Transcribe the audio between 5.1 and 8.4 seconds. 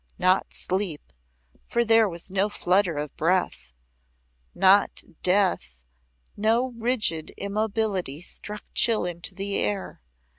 death no rigid immobility